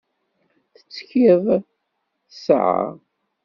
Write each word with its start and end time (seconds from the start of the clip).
Tettkid 0.75 1.43
tesεa. 2.31 2.79